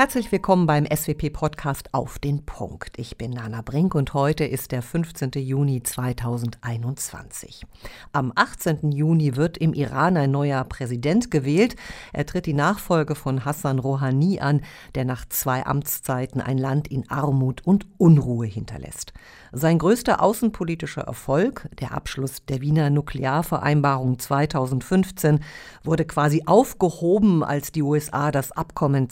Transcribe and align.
Herzlich 0.00 0.32
willkommen 0.32 0.66
beim 0.66 0.86
SWP-Podcast 0.86 1.92
Auf 1.92 2.18
den 2.18 2.46
Punkt. 2.46 2.98
Ich 2.98 3.18
bin 3.18 3.32
Nana 3.32 3.60
Brink 3.60 3.94
und 3.94 4.14
heute 4.14 4.46
ist 4.46 4.72
der 4.72 4.80
15. 4.80 5.32
Juni 5.34 5.82
2021. 5.82 7.66
Am 8.10 8.32
18. 8.34 8.92
Juni 8.92 9.36
wird 9.36 9.58
im 9.58 9.74
Iran 9.74 10.16
ein 10.16 10.30
neuer 10.30 10.64
Präsident 10.64 11.30
gewählt. 11.30 11.76
Er 12.14 12.24
tritt 12.24 12.46
die 12.46 12.54
Nachfolge 12.54 13.14
von 13.14 13.44
Hassan 13.44 13.78
Rouhani 13.78 14.40
an, 14.40 14.62
der 14.94 15.04
nach 15.04 15.26
zwei 15.28 15.66
Amtszeiten 15.66 16.40
ein 16.40 16.56
Land 16.56 16.88
in 16.88 17.06
Armut 17.10 17.66
und 17.66 17.86
Unruhe 17.98 18.46
hinterlässt. 18.46 19.12
Sein 19.52 19.78
größter 19.78 20.22
außenpolitischer 20.22 21.02
Erfolg, 21.02 21.68
der 21.78 21.92
Abschluss 21.92 22.46
der 22.46 22.62
Wiener 22.62 22.88
Nuklearvereinbarung 22.88 24.18
2015, 24.18 25.40
wurde 25.84 26.06
quasi 26.06 26.44
aufgehoben, 26.46 27.44
als 27.44 27.70
die 27.70 27.82
USA 27.82 28.30
das 28.30 28.52
Abkommen 28.52 29.10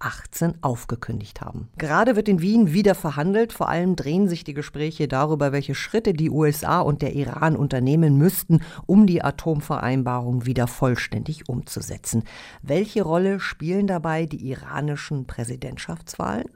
2018 0.00 0.54
aufgekündigt 0.62 1.40
haben. 1.40 1.68
Gerade 1.78 2.16
wird 2.16 2.28
in 2.28 2.40
Wien 2.40 2.72
wieder 2.72 2.94
verhandelt, 2.94 3.52
vor 3.52 3.68
allem 3.68 3.96
drehen 3.96 4.28
sich 4.28 4.44
die 4.44 4.54
Gespräche 4.54 5.08
darüber, 5.08 5.52
welche 5.52 5.74
Schritte 5.74 6.14
die 6.14 6.30
USA 6.30 6.80
und 6.80 7.02
der 7.02 7.14
Iran 7.14 7.56
unternehmen 7.56 8.16
müssten, 8.16 8.60
um 8.86 9.06
die 9.06 9.22
Atomvereinbarung 9.22 10.46
wieder 10.46 10.66
vollständig 10.66 11.48
umzusetzen. 11.48 12.24
Welche 12.62 13.02
Rolle 13.02 13.40
spielen 13.40 13.86
dabei 13.86 14.26
die 14.26 14.48
iranischen 14.48 15.26
Präsidentschaftswahlen? 15.26 16.46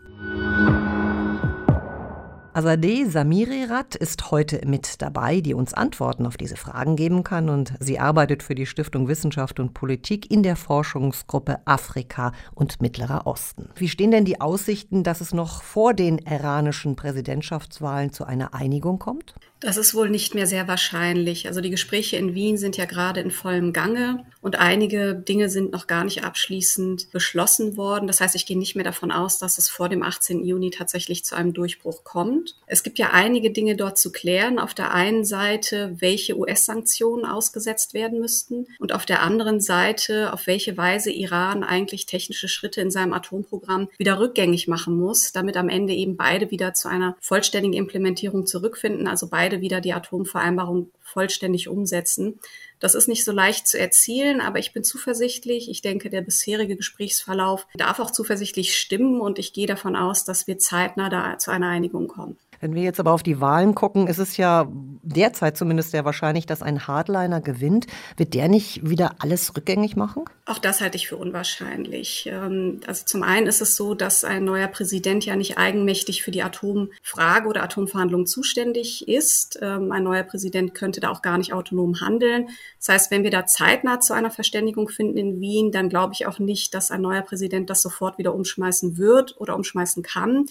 Azadeh 2.53 3.05
Samirirat 3.05 3.95
ist 3.95 4.33
heute 4.33 4.67
mit 4.67 5.01
dabei, 5.01 5.41
die 5.41 5.55
uns 5.55 5.73
Antworten 5.73 6.27
auf 6.27 6.37
diese 6.37 6.57
Fragen 6.57 6.97
geben 6.97 7.23
kann 7.23 7.49
und 7.49 7.75
sie 7.79 8.01
arbeitet 8.01 8.43
für 8.43 8.57
die 8.57 8.67
Stiftung 8.67 9.07
Wissenschaft 9.07 9.61
und 9.61 9.73
Politik 9.73 10.29
in 10.33 10.43
der 10.43 10.57
Forschungsgruppe 10.57 11.61
Afrika 11.65 12.33
und 12.53 12.83
Mittlerer 12.83 13.29
Osten. 13.29 13.69
Wie 13.77 13.89
stehen 13.89 14.11
denn 14.11 14.25
die 14.25 14.41
Aussichten, 14.41 15.05
dass 15.05 15.21
es 15.21 15.33
noch 15.33 15.63
vor 15.63 15.95
den 15.95 16.19
iranischen 16.19 16.97
Präsidentschaftswahlen 16.97 18.13
zu 18.13 18.25
einer 18.25 18.53
Einigung 18.53 18.99
kommt? 18.99 19.35
Das 19.61 19.77
ist 19.77 19.95
wohl 19.95 20.09
nicht 20.09 20.35
mehr 20.35 20.47
sehr 20.47 20.67
wahrscheinlich. 20.69 21.47
Also 21.47 21.61
die 21.61 21.69
Gespräche 21.69 22.17
in 22.17 22.35
Wien 22.35 22.57
sind 22.57 22.79
ja 22.79 22.87
gerade 22.87 23.21
in 23.21 23.31
vollem 23.31 23.75
Gange 23.75 24.25
und 24.41 24.59
einige 24.59 25.15
Dinge 25.15 25.51
sind 25.51 25.71
noch 25.71 25.87
gar 25.87 26.03
nicht 26.03 26.25
abschließend 26.25 27.11
beschlossen 27.11 27.77
worden. 27.77 28.07
Das 28.07 28.23
heißt, 28.23 28.35
ich 28.35 28.47
gehe 28.47 28.59
nicht 28.59 28.75
mehr 28.75 28.87
davon 28.87 29.13
aus, 29.13 29.39
dass 29.39 29.59
es 29.59 29.69
vor 29.69 29.91
dem 29.91 30.03
18. 30.03 30.47
Juni 30.47 30.71
tatsächlich 30.71 31.27
zu 31.27 31.35
einem 31.35 31.53
Durchbruch 31.53 32.05
kommt. 32.05 32.40
Es 32.67 32.83
gibt 32.83 32.99
ja 32.99 33.11
einige 33.13 33.51
Dinge 33.51 33.77
dort 33.77 33.99
zu 33.99 34.13
klären. 34.13 34.59
Auf 34.59 34.73
der 34.73 34.95
einen 34.95 35.25
Seite, 35.25 35.97
welche 35.99 36.39
US-Sanktionen 36.39 37.27
ausgesetzt 37.27 37.93
werden 37.93 38.21
müssten 38.21 38.67
und 38.79 38.95
auf 38.95 39.05
der 39.05 39.23
anderen 39.23 39.61
Seite, 39.61 40.33
auf 40.33 40.47
welche 40.47 40.77
Weise 40.77 41.11
Iran 41.11 41.65
eigentlich 41.65 42.07
technische 42.07 42.49
Schritte 42.49 42.81
in 42.81 42.91
seinem 42.91 43.13
Atomprogramm 43.13 43.89
wieder 43.99 44.21
rückgängig 44.21 44.69
machen 44.69 44.99
muss, 44.99 45.33
damit 45.33 45.57
am 45.57 45.69
Ende 45.69 45.93
eben 45.93 46.17
beide 46.17 46.51
wieder 46.51 46.73
zu 46.73 46.89
einer 46.89 47.17
vollständigen 47.21 47.75
Implementierung 47.75 48.47
zurückfinden, 48.47 49.07
also 49.07 49.29
beide 49.29 49.51
beide 49.51 49.61
wieder 49.61 49.81
die 49.81 49.93
Atomvereinbarung 49.93 50.91
vollständig 51.01 51.69
umsetzen. 51.69 52.39
Das 52.81 52.95
ist 52.95 53.09
nicht 53.09 53.25
so 53.25 53.33
leicht 53.33 53.69
zu 53.69 53.79
erzielen, 53.79 54.41
aber 54.41 54.59
ich 54.59 54.73
bin 54.73 54.83
zuversichtlich. 54.83 55.71
Ich 55.71 55.83
denke, 55.83 56.11
der 56.11 56.23
bisherige 56.23 56.77
Gesprächsverlauf 56.77 57.67
darf 57.75 58.01
auch 58.01 58.11
zuversichtlich 58.11 58.77
stimmen 58.77 59.21
und 59.21 59.39
ich 59.39 59.53
gehe 59.53 59.67
davon 59.67 59.97
aus, 59.97 60.25
dass 60.25 60.47
wir 60.47 60.59
zeitnah 60.59 61.11
da 61.11 61.39
zu 61.39 61.51
einer 61.51 61.69
Einigung 61.69 62.09
kommen. 62.09 62.39
Wenn 62.61 62.75
wir 62.75 62.83
jetzt 62.83 63.01
aber 63.01 63.13
auf 63.13 63.23
die 63.23 63.41
Wahlen 63.41 63.75
gucken, 63.75 64.07
ist 64.07 64.19
es 64.19 64.37
ja 64.37 64.69
derzeit 64.71 65.57
zumindest 65.57 65.93
sehr 65.93 66.05
wahrscheinlich, 66.05 66.45
dass 66.45 66.61
ein 66.61 66.87
Hardliner 66.87 67.41
gewinnt. 67.41 67.87
Wird 68.19 68.35
der 68.35 68.49
nicht 68.49 68.87
wieder 68.89 69.17
alles 69.19 69.57
rückgängig 69.57 69.97
machen? 69.97 70.25
Auch 70.45 70.59
das 70.59 70.83
halte 70.83 70.97
ich 70.97 71.09
für 71.09 71.17
unwahrscheinlich. 71.17 72.29
Ähm, 72.31 72.81
also 72.87 73.07
zum 73.07 73.23
einen 73.23 73.47
ist 73.47 73.63
es 73.63 73.77
so, 73.77 73.95
dass 73.95 74.25
ein 74.25 74.45
neuer 74.45 74.69
Präsident 74.69 75.25
ja 75.25 75.37
nicht 75.37 75.57
eigenmächtig 75.57 76.23
für 76.23 76.33
die 76.33 76.43
Atomfrage 76.43 77.49
oder 77.49 77.63
Atomverhandlungen 77.63 78.27
zuständig 78.27 79.09
ist. 79.09 79.59
Ähm, 79.63 79.91
ein 79.91 80.03
neuer 80.03 80.25
Präsident 80.25 80.75
könnte 80.75 81.01
da 81.01 81.09
auch 81.09 81.23
gar 81.23 81.39
nicht 81.39 81.55
autonom 81.55 82.03
handeln. 82.03 82.51
Das 82.79 82.91
heißt, 82.91 83.11
wenn 83.11 83.25
wir 83.25 83.31
da 83.31 83.47
zeitnah 83.47 84.01
zu 84.01 84.13
einer 84.13 84.31
Verständigung 84.31 84.91
finden 84.91 85.17
in 85.17 85.41
Wien, 85.41 85.73
dann 85.73 85.89
glaube 85.89 86.13
ich 86.13 86.27
auch 86.27 86.39
nicht, 86.39 86.75
dass 86.75 86.91
ein 86.91 87.01
neuer 87.01 87.23
Präsident 87.23 87.71
das 87.71 87.81
sofort 87.81 88.19
wieder 88.19 88.35
umschmeißen 88.35 88.99
wird 88.99 89.41
oder 89.41 89.57
umschmeißen 89.57 90.03
kann. 90.03 90.47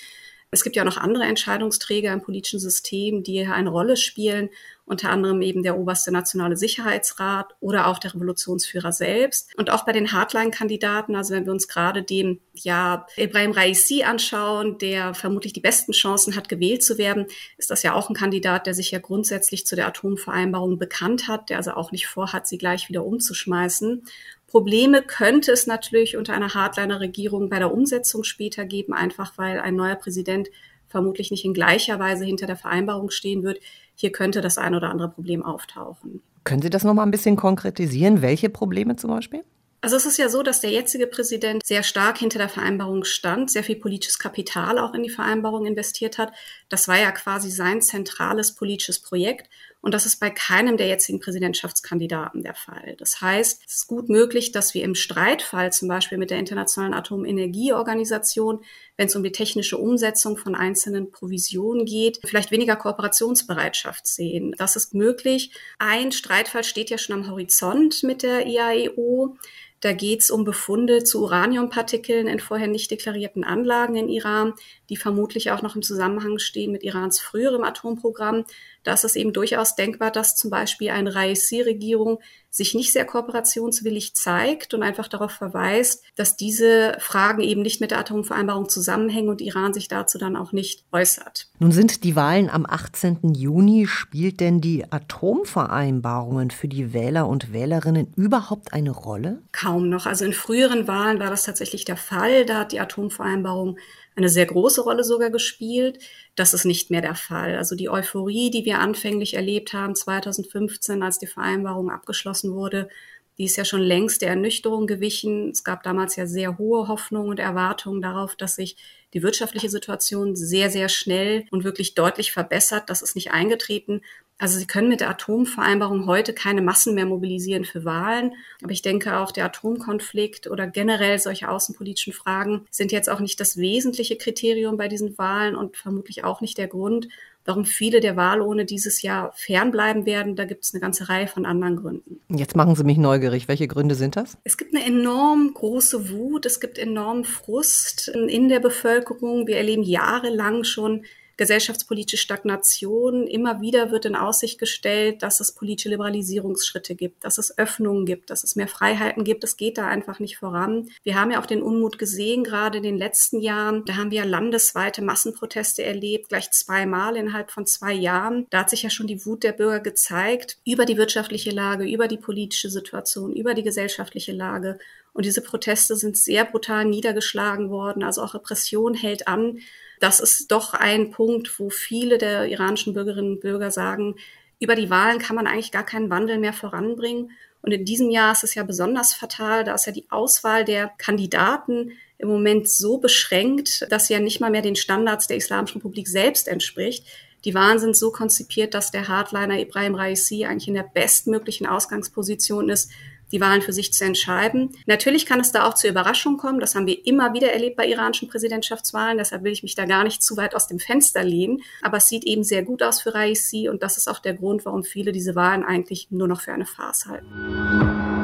Es 0.51 0.63
gibt 0.63 0.75
ja 0.75 0.83
noch 0.83 0.97
andere 0.97 1.25
Entscheidungsträger 1.25 2.11
im 2.11 2.21
politischen 2.21 2.59
System, 2.59 3.23
die 3.23 3.33
hier 3.43 3.53
eine 3.53 3.69
Rolle 3.69 3.97
spielen, 3.97 4.49
unter 4.85 5.11
anderem 5.11 5.43
eben 5.43 5.61
der 5.61 5.77
oberste 5.77 6.11
nationale 6.11 6.57
Sicherheitsrat 6.57 7.55
oder 7.59 7.85
auch 7.85 7.99
der 7.99 8.15
Revolutionsführer 8.15 8.91
selbst. 8.91 9.55
Und 9.57 9.69
auch 9.69 9.85
bei 9.85 9.91
den 9.91 10.11
Hardline-Kandidaten, 10.11 11.15
also 11.15 11.35
wenn 11.35 11.45
wir 11.45 11.53
uns 11.53 11.67
gerade 11.67 12.01
dem 12.01 12.39
ja 12.55 13.05
Ibrahim 13.15 13.51
Raisi 13.51 14.01
anschauen, 14.01 14.79
der 14.79 15.13
vermutlich 15.13 15.53
die 15.53 15.59
besten 15.59 15.91
Chancen 15.91 16.35
hat, 16.35 16.49
gewählt 16.49 16.83
zu 16.83 16.97
werden, 16.97 17.27
ist 17.57 17.69
das 17.69 17.83
ja 17.83 17.93
auch 17.93 18.09
ein 18.09 18.15
Kandidat, 18.15 18.65
der 18.65 18.73
sich 18.73 18.89
ja 18.89 18.97
grundsätzlich 18.97 19.67
zu 19.67 19.75
der 19.75 19.87
Atomvereinbarung 19.87 20.79
bekannt 20.79 21.27
hat, 21.27 21.51
der 21.51 21.57
also 21.57 21.73
auch 21.73 21.91
nicht 21.91 22.07
vorhat, 22.07 22.47
sie 22.47 22.57
gleich 22.57 22.89
wieder 22.89 23.05
umzuschmeißen. 23.05 24.03
Probleme 24.49 25.03
könnte 25.03 25.51
es 25.51 25.67
natürlich 25.67 26.17
unter 26.17 26.33
einer 26.33 26.53
Hardliner-Regierung 26.55 27.49
bei 27.49 27.59
der 27.59 27.71
Umsetzung 27.71 28.23
später 28.23 28.65
geben, 28.65 28.93
einfach 28.93 29.37
weil 29.37 29.59
ein 29.59 29.75
neuer 29.75 29.95
Präsident 29.95 30.49
vermutlich 30.87 31.29
nicht 31.29 31.45
in 31.45 31.53
gleicher 31.53 31.99
Weise 31.99 32.25
hinter 32.25 32.47
der 32.47 32.57
Vereinbarung 32.57 33.11
stehen 33.11 33.43
wird. 33.43 33.59
Hier 33.93 34.11
könnte 34.11 34.41
das 34.41 34.57
ein 34.57 34.73
oder 34.73 34.89
andere 34.89 35.09
Problem 35.09 35.43
auftauchen. 35.43 36.21
Können 36.43 36.63
Sie 36.63 36.71
das 36.71 36.83
noch 36.83 36.95
mal 36.95 37.03
ein 37.03 37.11
bisschen 37.11 37.35
konkretisieren? 37.35 38.23
Welche 38.23 38.49
Probleme 38.49 38.95
zum 38.95 39.11
Beispiel? 39.11 39.43
Also 39.81 39.95
es 39.95 40.05
ist 40.05 40.17
ja 40.17 40.27
so, 40.27 40.43
dass 40.43 40.59
der 40.59 40.71
jetzige 40.71 41.07
Präsident 41.07 41.65
sehr 41.65 41.83
stark 41.83 42.17
hinter 42.17 42.37
der 42.37 42.49
Vereinbarung 42.49 43.05
stand, 43.05 43.49
sehr 43.49 43.63
viel 43.63 43.77
politisches 43.77 44.19
Kapital 44.19 44.77
auch 44.77 44.93
in 44.93 45.03
die 45.03 45.09
Vereinbarung 45.09 45.65
investiert 45.65 46.17
hat. 46.17 46.33
Das 46.67 46.89
war 46.89 46.99
ja 46.99 47.11
quasi 47.11 47.49
sein 47.49 47.81
zentrales 47.81 48.55
politisches 48.55 48.99
Projekt. 48.99 49.49
Und 49.81 49.93
das 49.93 50.05
ist 50.05 50.19
bei 50.19 50.29
keinem 50.29 50.75
der 50.75 50.87
jetzigen 50.87 51.19
Präsidentschaftskandidaten 51.21 52.43
der 52.43 52.53
Fall. 52.53 52.95
Das 52.97 53.21
heißt, 53.21 53.61
es 53.65 53.75
ist 53.75 53.87
gut 53.87 54.09
möglich, 54.09 54.51
dass 54.51 54.73
wir 54.73 54.83
im 54.83 54.93
Streitfall 54.93 55.71
zum 55.71 55.87
Beispiel 55.87 56.17
mit 56.17 56.31
der 56.31 56.39
Internationalen 56.39 56.93
Atomenergieorganisation, 56.93 58.61
wenn 58.97 59.07
es 59.07 59.15
um 59.15 59.23
die 59.23 59.31
technische 59.31 59.77
Umsetzung 59.77 60.35
von 60.35 60.53
einzelnen 60.53 61.11
Provisionen 61.11 61.85
geht, 61.85 62.19
vielleicht 62.25 62.51
weniger 62.51 62.75
Kooperationsbereitschaft 62.75 64.05
sehen. 64.05 64.53
Das 64.57 64.75
ist 64.75 64.93
möglich. 64.93 65.51
Ein 65.77 66.11
Streitfall 66.11 66.65
steht 66.65 66.89
ja 66.89 66.97
schon 66.97 67.15
am 67.15 67.29
Horizont 67.29 68.03
mit 68.03 68.23
der 68.23 68.47
IAEO. 68.47 69.37
Da 69.81 69.93
geht 69.93 70.21
es 70.21 70.31
um 70.31 70.43
Befunde 70.43 71.03
zu 71.03 71.23
Uraniumpartikeln 71.23 72.27
in 72.27 72.39
vorher 72.39 72.67
nicht 72.67 72.91
deklarierten 72.91 73.43
Anlagen 73.43 73.95
in 73.95 74.09
Iran, 74.09 74.53
die 74.89 74.97
vermutlich 74.97 75.51
auch 75.51 75.61
noch 75.61 75.75
im 75.75 75.81
Zusammenhang 75.81 76.39
stehen 76.39 76.71
mit 76.71 76.83
Irans 76.83 77.19
früherem 77.19 77.63
Atomprogramm. 77.63 78.43
Da 78.83 78.93
ist 78.93 79.05
es 79.05 79.15
eben 79.15 79.33
durchaus 79.33 79.75
denkbar, 79.75 80.11
dass 80.11 80.35
zum 80.35 80.49
Beispiel 80.49 80.89
eine 80.89 81.13
Raisi-Regierung 81.15 82.19
sich 82.49 82.73
nicht 82.73 82.91
sehr 82.91 83.05
kooperationswillig 83.05 84.15
zeigt 84.15 84.73
und 84.73 84.81
einfach 84.81 85.07
darauf 85.07 85.31
verweist, 85.31 86.03
dass 86.15 86.35
diese 86.35 86.97
Fragen 86.99 87.41
eben 87.41 87.61
nicht 87.61 87.79
mit 87.79 87.91
der 87.91 87.99
Atomvereinbarung 87.99 88.69
zusammenhängen 88.69 89.29
und 89.29 89.41
Iran 89.41 89.73
sich 89.73 89.87
dazu 89.87 90.17
dann 90.17 90.35
auch 90.35 90.51
nicht 90.51 90.83
äußert. 90.91 91.47
Nun 91.59 91.71
sind 91.71 92.03
die 92.03 92.15
Wahlen 92.15 92.49
am 92.49 92.65
18. 92.65 93.19
Juni. 93.35 93.85
Spielt 93.85 94.39
denn 94.39 94.61
die 94.61 94.91
Atomvereinbarungen 94.91 96.49
für 96.49 96.67
die 96.67 96.91
Wähler 96.93 97.27
und 97.27 97.53
Wählerinnen 97.53 98.13
überhaupt 98.15 98.73
eine 98.73 98.91
Rolle? 98.91 99.43
Kaum 99.51 99.68
noch. 99.77 100.05
Also 100.05 100.25
in 100.25 100.33
früheren 100.33 100.87
Wahlen 100.87 101.19
war 101.19 101.29
das 101.29 101.43
tatsächlich 101.43 101.85
der 101.85 101.97
Fall. 101.97 102.45
Da 102.45 102.59
hat 102.59 102.71
die 102.71 102.79
Atomvereinbarung 102.79 103.77
eine 104.15 104.29
sehr 104.29 104.45
große 104.45 104.81
Rolle 104.81 105.03
sogar 105.03 105.29
gespielt. 105.29 105.99
Das 106.35 106.53
ist 106.53 106.65
nicht 106.65 106.89
mehr 106.89 107.01
der 107.01 107.15
Fall. 107.15 107.55
Also 107.57 107.75
die 107.75 107.89
Euphorie, 107.89 108.49
die 108.49 108.65
wir 108.65 108.79
anfänglich 108.79 109.35
erlebt 109.35 109.73
haben 109.73 109.95
2015, 109.95 111.03
als 111.03 111.19
die 111.19 111.27
Vereinbarung 111.27 111.91
abgeschlossen 111.91 112.53
wurde, 112.53 112.89
die 113.37 113.45
ist 113.45 113.55
ja 113.55 113.63
schon 113.63 113.81
längst 113.81 114.21
der 114.21 114.29
Ernüchterung 114.29 114.85
gewichen. 114.85 115.51
Es 115.51 115.63
gab 115.63 115.83
damals 115.83 116.17
ja 116.17 116.27
sehr 116.27 116.57
hohe 116.57 116.89
Hoffnungen 116.89 117.29
und 117.29 117.39
Erwartungen 117.39 118.01
darauf, 118.01 118.35
dass 118.35 118.55
sich 118.55 118.75
die 119.13 119.23
wirtschaftliche 119.23 119.69
Situation 119.69 120.35
sehr, 120.35 120.69
sehr 120.69 120.89
schnell 120.89 121.45
und 121.49 121.63
wirklich 121.63 121.95
deutlich 121.95 122.33
verbessert. 122.33 122.89
Das 122.89 123.01
ist 123.01 123.15
nicht 123.15 123.31
eingetreten. 123.31 124.01
Also 124.39 124.57
Sie 124.57 124.65
können 124.65 124.87
mit 124.87 125.01
der 125.01 125.09
Atomvereinbarung 125.09 126.07
heute 126.07 126.33
keine 126.33 126.61
Massen 126.61 126.95
mehr 126.95 127.05
mobilisieren 127.05 127.65
für 127.65 127.83
Wahlen. 127.83 128.31
Aber 128.63 128.71
ich 128.71 128.81
denke 128.81 129.17
auch, 129.17 129.31
der 129.31 129.45
Atomkonflikt 129.45 130.47
oder 130.47 130.65
generell 130.65 131.19
solche 131.19 131.49
außenpolitischen 131.49 132.13
Fragen 132.13 132.65
sind 132.71 132.93
jetzt 132.93 133.09
auch 133.09 133.19
nicht 133.19 133.39
das 133.41 133.57
wesentliche 133.57 134.15
Kriterium 134.15 134.77
bei 134.77 134.87
diesen 134.87 135.17
Wahlen 135.17 135.55
und 135.55 135.75
vermutlich 135.75 136.23
auch 136.23 136.39
nicht 136.39 136.57
der 136.57 136.67
Grund, 136.67 137.09
warum 137.43 137.65
viele 137.65 137.99
der 137.99 138.15
Wahlurne 138.15 138.63
dieses 138.63 139.01
Jahr 139.01 139.33
fernbleiben 139.35 140.05
werden. 140.05 140.37
Da 140.37 140.45
gibt 140.45 140.63
es 140.63 140.73
eine 140.73 140.79
ganze 140.79 141.09
Reihe 141.09 141.27
von 141.27 141.45
anderen 141.45 141.75
Gründen. 141.75 142.21
Jetzt 142.29 142.55
machen 142.55 142.75
Sie 142.75 142.83
mich 142.85 142.97
neugierig. 142.97 143.49
Welche 143.49 143.67
Gründe 143.67 143.95
sind 143.95 144.15
das? 144.15 144.37
Es 144.45 144.57
gibt 144.57 144.73
eine 144.73 144.85
enorm 144.85 145.53
große 145.53 146.11
Wut, 146.11 146.45
es 146.45 146.61
gibt 146.61 146.77
enormen 146.77 147.25
Frust 147.25 148.07
in 148.07 148.47
der 148.47 148.61
Bevölkerung. 148.61 149.47
Wir 149.47 149.57
erleben 149.57 149.83
jahrelang 149.83 150.63
schon 150.63 151.03
gesellschaftspolitische 151.39 152.17
Stagnation. 152.17 153.25
Immer 153.25 153.61
wieder 153.61 153.91
wird 153.91 154.03
in 154.03 154.17
Aussicht 154.17 154.59
gestellt, 154.59 155.23
dass 155.23 155.39
es 155.39 155.53
politische 155.53 155.87
Liberalisierungsschritte 155.87 156.95
gibt, 156.95 157.23
dass 157.23 157.37
es 157.37 157.57
Öffnungen 157.57 158.05
gibt, 158.05 158.29
dass 158.29 158.43
es 158.43 158.57
mehr 158.57 158.67
Freiheiten 158.67 159.23
gibt. 159.23 159.45
Es 159.45 159.55
geht 159.55 159.77
da 159.77 159.87
einfach 159.87 160.19
nicht 160.19 160.37
voran. 160.37 160.89
Wir 161.03 161.15
haben 161.15 161.31
ja 161.31 161.41
auch 161.41 161.45
den 161.45 161.61
Unmut 161.61 161.97
gesehen, 161.97 162.43
gerade 162.43 162.79
in 162.79 162.83
den 162.83 162.97
letzten 162.97 163.39
Jahren. 163.39 163.85
Da 163.85 163.95
haben 163.95 164.11
wir 164.11 164.25
landesweite 164.25 165.01
Massenproteste 165.01 165.81
erlebt, 165.81 166.27
gleich 166.27 166.51
zweimal 166.51 167.15
innerhalb 167.15 167.51
von 167.51 167.65
zwei 167.65 167.93
Jahren. 167.93 168.45
Da 168.49 168.59
hat 168.59 168.69
sich 168.69 168.83
ja 168.83 168.89
schon 168.89 169.07
die 169.07 169.25
Wut 169.25 169.43
der 169.43 169.53
Bürger 169.53 169.79
gezeigt 169.79 170.57
über 170.65 170.85
die 170.85 170.97
wirtschaftliche 170.97 171.51
Lage, 171.51 171.85
über 171.85 172.09
die 172.09 172.17
politische 172.17 172.69
Situation, 172.69 173.33
über 173.33 173.53
die 173.53 173.63
gesellschaftliche 173.63 174.33
Lage. 174.33 174.77
Und 175.13 175.25
diese 175.25 175.41
Proteste 175.41 175.95
sind 175.95 176.17
sehr 176.17 176.43
brutal 176.43 176.83
niedergeschlagen 176.83 177.69
worden. 177.69 178.03
Also 178.03 178.23
auch 178.23 178.33
Repression 178.33 178.93
hält 178.93 179.29
an. 179.29 179.59
Das 179.99 180.19
ist 180.19 180.51
doch 180.51 180.73
ein 180.73 181.11
Punkt, 181.11 181.59
wo 181.59 181.69
viele 181.69 182.17
der 182.17 182.47
iranischen 182.47 182.93
Bürgerinnen 182.93 183.33
und 183.33 183.41
Bürger 183.41 183.71
sagen, 183.71 184.15
über 184.59 184.75
die 184.75 184.89
Wahlen 184.89 185.19
kann 185.19 185.35
man 185.35 185.47
eigentlich 185.47 185.71
gar 185.71 185.85
keinen 185.85 186.09
Wandel 186.09 186.37
mehr 186.37 186.53
voranbringen. 186.53 187.31
Und 187.61 187.71
in 187.71 187.85
diesem 187.85 188.09
Jahr 188.09 188.31
ist 188.31 188.43
es 188.43 188.55
ja 188.55 188.63
besonders 188.63 189.13
fatal, 189.13 189.63
da 189.63 189.73
ist 189.73 189.85
ja 189.85 189.91
die 189.91 190.09
Auswahl 190.09 190.63
der 190.63 190.91
Kandidaten 190.97 191.91
im 192.17 192.27
Moment 192.27 192.69
so 192.69 192.97
beschränkt, 192.97 193.85
dass 193.89 194.07
sie 194.07 194.13
ja 194.13 194.19
nicht 194.19 194.39
mal 194.39 194.51
mehr 194.51 194.61
den 194.61 194.75
Standards 194.75 195.27
der 195.27 195.37
Islamischen 195.37 195.81
Republik 195.81 196.07
selbst 196.07 196.47
entspricht. 196.47 197.05
Die 197.45 197.53
Wahlen 197.53 197.79
sind 197.79 197.95
so 197.95 198.11
konzipiert, 198.11 198.73
dass 198.73 198.91
der 198.91 199.07
Hardliner 199.07 199.59
Ibrahim 199.59 199.95
Raisi 199.95 200.45
eigentlich 200.45 200.67
in 200.67 200.73
der 200.73 200.83
bestmöglichen 200.83 201.65
Ausgangsposition 201.65 202.69
ist, 202.69 202.91
die 203.31 203.41
Wahlen 203.41 203.61
für 203.61 203.73
sich 203.73 203.93
zu 203.93 204.05
entscheiden. 204.05 204.71
Natürlich 204.85 205.25
kann 205.25 205.39
es 205.39 205.51
da 205.51 205.65
auch 205.65 205.73
zu 205.73 205.87
Überraschungen 205.87 206.37
kommen. 206.37 206.59
Das 206.59 206.75
haben 206.75 206.87
wir 206.87 207.05
immer 207.05 207.33
wieder 207.33 207.51
erlebt 207.51 207.77
bei 207.77 207.87
iranischen 207.87 208.27
Präsidentschaftswahlen. 208.27 209.17
Deshalb 209.17 209.43
will 209.43 209.51
ich 209.51 209.63
mich 209.63 209.75
da 209.75 209.85
gar 209.85 210.03
nicht 210.03 210.21
zu 210.21 210.37
weit 210.37 210.55
aus 210.55 210.67
dem 210.67 210.79
Fenster 210.79 211.23
lehnen. 211.23 211.61
Aber 211.81 211.97
es 211.97 212.07
sieht 212.07 212.25
eben 212.25 212.43
sehr 212.43 212.63
gut 212.63 212.83
aus 212.83 213.01
für 213.01 213.13
Raisi 213.13 213.69
und 213.69 213.83
das 213.83 213.97
ist 213.97 214.07
auch 214.07 214.19
der 214.19 214.33
Grund, 214.33 214.65
warum 214.65 214.83
viele 214.83 215.11
diese 215.11 215.35
Wahlen 215.35 215.63
eigentlich 215.63 216.07
nur 216.09 216.27
noch 216.27 216.41
für 216.41 216.53
eine 216.53 216.65
Farce 216.65 217.05
halten. 217.05 218.18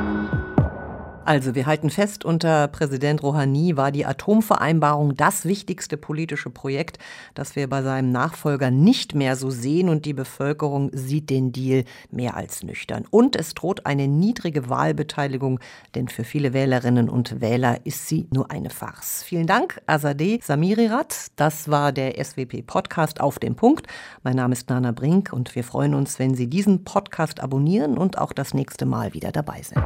Also 1.26 1.56
wir 1.56 1.66
halten 1.66 1.90
fest, 1.90 2.24
unter 2.24 2.68
Präsident 2.68 3.24
Rouhani 3.24 3.76
war 3.76 3.92
die 3.92 4.06
Atomvereinbarung 4.06 5.16
das 5.16 5.44
wichtigste 5.44 5.98
politische 5.98 6.52
Projekt, 6.52 7.00
das 7.34 7.56
wir 7.56 7.68
bei 7.68 7.82
seinem 7.82 8.12
Nachfolger 8.12 8.70
nicht 8.70 9.16
mehr 9.16 9.36
so 9.36 9.50
sehen 9.50 9.90
und 9.90 10.06
die 10.06 10.14
Bevölkerung 10.14 10.92
sieht 10.94 11.32
den 11.32 11.52
Deal 11.52 11.84
mehr 12.12 12.38
als 12.38 12.62
nüchtern. 12.62 13.06
Und 13.10 13.36
es 13.36 13.56
droht 13.56 13.88
eine 13.88 14.08
niedrige 14.08 14.70
Wahlbeteiligung, 14.70 15.60
denn 15.96 16.10
für 16.10 16.24
viele 16.24 16.54
Wählerinnen 16.54 17.10
und 17.10 17.42
Wähler 17.42 17.84
ist 17.88 18.08
sie 18.08 18.28
nur 18.32 18.52
eine 18.52 18.70
Farce. 18.70 19.24
Vielen 19.24 19.48
Dank, 19.48 19.82
Azadeh 19.88 20.40
Samirirat. 20.44 21.32
Das 21.38 21.72
war 21.72 21.92
der 21.92 22.24
SWP-Podcast 22.24 23.20
auf 23.20 23.40
dem 23.40 23.56
Punkt. 23.56 23.88
Mein 24.22 24.36
Name 24.36 24.54
ist 24.54 24.70
Nana 24.70 24.92
Brink 24.92 25.34
und 25.34 25.56
wir 25.56 25.64
freuen 25.64 25.96
uns, 25.96 26.20
wenn 26.20 26.36
Sie 26.36 26.48
diesen 26.48 26.84
Podcast 26.84 27.40
abonnieren 27.40 27.98
und 27.98 28.20
auch 28.20 28.32
das 28.32 28.54
nächste 28.54 28.86
Mal 28.86 29.16
wieder 29.16 29.32
dabei 29.32 29.64
sind. 29.64 29.84